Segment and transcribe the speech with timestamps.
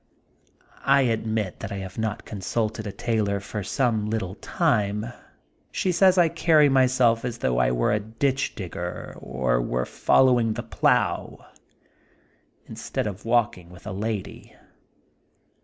[0.87, 5.05] I admit that I have not consulted a tailor for some little time.
[5.71, 10.23] She* says I carry myself as though I were a ditch digger or were fol
[10.25, 11.45] lowing the plough,
[12.65, 14.55] instead of walking with a lady.